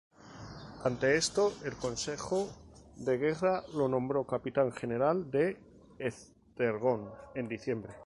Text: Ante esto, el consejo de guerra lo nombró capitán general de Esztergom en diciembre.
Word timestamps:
Ante 0.83 1.15
esto, 1.15 1.53
el 1.63 1.75
consejo 1.75 2.49
de 2.95 3.19
guerra 3.19 3.61
lo 3.75 3.87
nombró 3.87 4.25
capitán 4.25 4.71
general 4.71 5.29
de 5.29 5.59
Esztergom 5.99 7.07
en 7.35 7.47
diciembre. 7.47 7.93